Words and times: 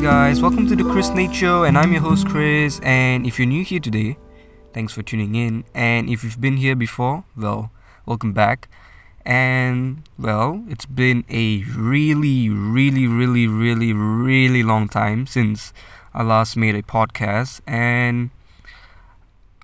guys, 0.00 0.40
welcome 0.40 0.66
to 0.66 0.74
the 0.74 0.82
Chris 0.82 1.10
Nate 1.10 1.34
Show, 1.34 1.64
and 1.64 1.76
I'm 1.76 1.92
your 1.92 2.00
host 2.00 2.26
Chris. 2.26 2.80
And 2.82 3.26
if 3.26 3.38
you're 3.38 3.46
new 3.46 3.62
here 3.62 3.80
today, 3.80 4.16
thanks 4.72 4.94
for 4.94 5.02
tuning 5.02 5.34
in. 5.34 5.64
And 5.74 6.08
if 6.08 6.24
you've 6.24 6.40
been 6.40 6.56
here 6.56 6.74
before, 6.74 7.24
well, 7.36 7.70
welcome 8.06 8.32
back. 8.32 8.70
And 9.26 10.04
well, 10.18 10.64
it's 10.68 10.86
been 10.86 11.26
a 11.28 11.64
really, 11.76 12.48
really, 12.48 13.06
really, 13.06 13.46
really, 13.46 13.92
really 13.92 14.62
long 14.62 14.88
time 14.88 15.26
since 15.26 15.74
I 16.14 16.22
last 16.22 16.56
made 16.56 16.76
a 16.76 16.82
podcast, 16.82 17.60
and 17.66 18.30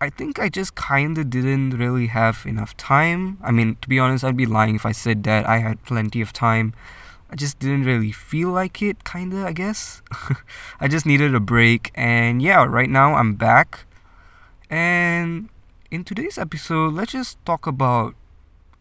I 0.00 0.10
think 0.10 0.38
I 0.38 0.48
just 0.48 0.76
kinda 0.76 1.24
didn't 1.24 1.70
really 1.70 2.06
have 2.06 2.46
enough 2.46 2.76
time. 2.76 3.38
I 3.42 3.50
mean, 3.50 3.78
to 3.82 3.88
be 3.88 3.98
honest, 3.98 4.22
I'd 4.22 4.36
be 4.36 4.46
lying 4.46 4.76
if 4.76 4.86
I 4.86 4.92
said 4.92 5.24
that 5.24 5.48
I 5.48 5.58
had 5.58 5.82
plenty 5.82 6.20
of 6.20 6.32
time. 6.32 6.72
I 7.30 7.36
just 7.36 7.60
didn't 7.60 7.84
really 7.84 8.10
feel 8.10 8.50
like 8.50 8.82
it, 8.82 9.04
kinda, 9.04 9.46
I 9.46 9.52
guess. 9.52 10.02
I 10.80 10.88
just 10.88 11.06
needed 11.06 11.32
a 11.34 11.40
break, 11.40 11.92
and 11.94 12.42
yeah, 12.42 12.64
right 12.64 12.90
now 12.90 13.14
I'm 13.14 13.34
back. 13.34 13.86
And 14.68 15.48
in 15.90 16.02
today's 16.02 16.38
episode, 16.38 16.94
let's 16.94 17.12
just 17.12 17.38
talk 17.44 17.68
about 17.68 18.14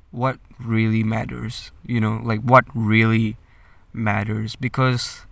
what 0.09 0.40
really 0.59 1.04
matters, 1.04 1.71
you 1.85 2.02
know, 2.02 2.20
like 2.23 2.41
what 2.41 2.66
really 2.73 3.38
matters 3.93 4.55
because 4.55 5.26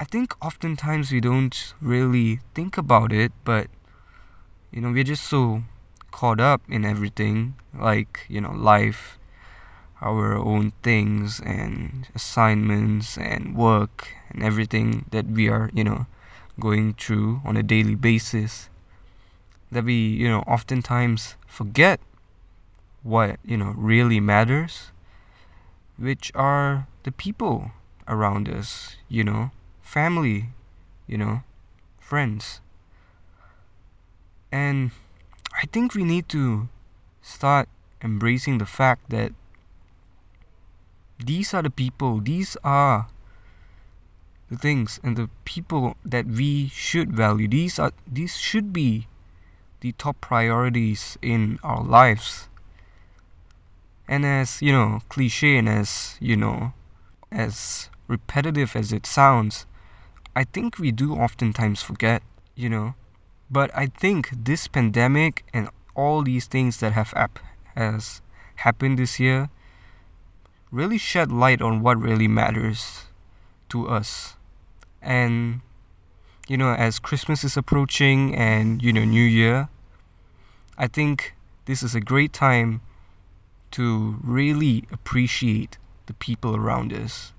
I 0.00 0.04
think 0.04 0.34
oftentimes 0.44 1.12
we 1.12 1.20
don't 1.20 1.74
really 1.80 2.40
think 2.54 2.78
about 2.78 3.12
it, 3.12 3.32
but 3.44 3.68
you 4.70 4.80
know, 4.80 4.90
we're 4.90 5.04
just 5.04 5.24
so 5.24 5.64
caught 6.10 6.40
up 6.40 6.62
in 6.68 6.84
everything, 6.84 7.56
like, 7.74 8.24
you 8.28 8.40
know, 8.40 8.52
life, 8.52 9.18
our 10.00 10.36
own 10.36 10.72
things 10.82 11.40
and 11.40 12.08
assignments 12.14 13.18
and 13.18 13.56
work 13.56 14.08
and 14.30 14.42
everything 14.42 15.06
that 15.10 15.26
we 15.26 15.48
are, 15.48 15.70
you 15.74 15.84
know, 15.84 16.06
going 16.60 16.94
through 16.94 17.40
on 17.44 17.56
a 17.56 17.62
daily 17.62 17.94
basis. 17.94 18.68
That 19.70 19.84
we, 19.84 19.94
you 19.94 20.28
know, 20.28 20.40
oftentimes 20.46 21.36
forget 21.46 22.00
what, 23.02 23.38
you 23.44 23.56
know, 23.56 23.74
really 23.76 24.20
matters, 24.20 24.90
which 25.98 26.32
are 26.34 26.86
the 27.02 27.12
people 27.12 27.72
around 28.06 28.48
us, 28.48 28.96
you 29.08 29.24
know, 29.24 29.50
family, 29.82 30.50
you 31.06 31.18
know, 31.18 31.42
friends. 31.98 32.60
And 34.50 34.92
I 35.60 35.66
think 35.66 35.94
we 35.94 36.04
need 36.04 36.28
to 36.30 36.68
start 37.20 37.68
embracing 38.02 38.58
the 38.58 38.66
fact 38.66 39.10
that 39.10 39.32
these 41.18 41.54
are 41.54 41.62
the 41.62 41.70
people, 41.70 42.20
these 42.20 42.56
are 42.62 43.08
the 44.50 44.56
things 44.56 45.00
and 45.02 45.16
the 45.16 45.28
people 45.44 45.96
that 46.04 46.26
we 46.26 46.68
should 46.68 47.12
value. 47.12 47.48
These 47.48 47.78
are 47.78 47.92
these 48.06 48.36
should 48.36 48.72
be 48.72 49.06
the 49.80 49.92
top 49.92 50.20
priorities 50.20 51.18
in 51.22 51.58
our 51.62 51.82
lives. 51.82 52.48
And 54.08 54.24
as, 54.24 54.62
you 54.62 54.72
know, 54.72 55.00
cliche 55.08 55.58
and 55.58 55.68
as, 55.68 56.16
you 56.18 56.36
know, 56.36 56.72
as 57.30 57.90
repetitive 58.06 58.74
as 58.74 58.90
it 58.92 59.04
sounds, 59.04 59.66
I 60.34 60.44
think 60.44 60.78
we 60.78 60.92
do 60.92 61.14
oftentimes 61.14 61.82
forget, 61.82 62.22
you 62.54 62.70
know, 62.70 62.94
but 63.50 63.70
I 63.74 63.86
think 63.86 64.30
this 64.32 64.66
pandemic 64.66 65.44
and 65.52 65.68
all 65.94 66.22
these 66.22 66.46
things 66.46 66.78
that 66.78 66.92
have 66.92 67.12
ap- 67.14 67.40
has 67.76 68.22
happened 68.56 68.98
this 68.98 69.20
year 69.20 69.50
really 70.70 70.98
shed 70.98 71.32
light 71.32 71.60
on 71.62 71.82
what 71.82 71.98
really 71.98 72.28
matters 72.28 73.04
to 73.68 73.88
us. 73.88 74.36
And 75.02 75.60
you 76.48 76.56
know, 76.56 76.72
as 76.72 76.98
Christmas 76.98 77.44
is 77.44 77.56
approaching 77.56 78.34
and 78.34 78.82
you 78.82 78.92
know 78.92 79.04
New 79.04 79.24
Year, 79.24 79.68
I 80.76 80.86
think 80.86 81.34
this 81.66 81.82
is 81.82 81.94
a 81.94 82.00
great 82.00 82.32
time 82.32 82.80
to 83.72 84.18
really 84.22 84.84
appreciate 84.90 85.76
the 86.06 86.14
people 86.14 86.56
around 86.56 86.92
us 86.92 87.32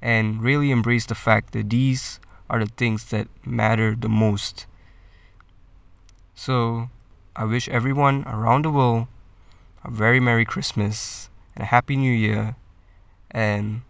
and 0.00 0.42
really 0.42 0.72
embrace 0.72 1.06
the 1.06 1.14
fact 1.14 1.52
that 1.52 1.70
these 1.70 2.18
are 2.50 2.58
the 2.58 2.72
things 2.76 3.04
that 3.06 3.28
matter 3.46 3.94
the 3.94 4.08
most 4.08 4.66
so, 6.34 6.90
I 7.36 7.44
wish 7.44 7.68
everyone 7.68 8.24
around 8.26 8.64
the 8.64 8.70
world 8.70 9.06
a 9.84 9.90
very 9.92 10.18
Merry 10.18 10.44
Christmas 10.44 11.30
and 11.54 11.62
a 11.62 11.66
Happy 11.66 11.96
New 11.96 12.12
Year. 12.12 12.56
And 13.30 13.82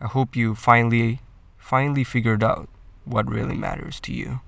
I 0.00 0.06
hope 0.06 0.36
you 0.36 0.54
finally, 0.54 1.20
finally 1.58 2.04
figured 2.04 2.42
out 2.42 2.68
what 3.04 3.28
really 3.28 3.56
matters 3.56 4.00
to 4.00 4.12
you. 4.12 4.40